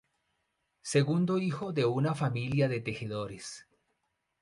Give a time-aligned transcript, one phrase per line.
[0.81, 3.67] Segundo hijo de una familia de tejedores.